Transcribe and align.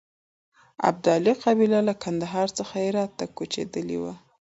ابدالي 0.89 1.33
قبیله 1.43 1.79
له 1.87 1.93
کندهار 2.03 2.47
څخه 2.57 2.73
هرات 2.85 3.11
ته 3.19 3.25
کوچېدلې 3.37 3.97
وه. 4.03 4.13